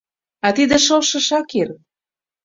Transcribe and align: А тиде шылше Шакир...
А 0.45 0.47
тиде 0.55 0.77
шылше 0.85 1.19
Шакир... 1.27 1.69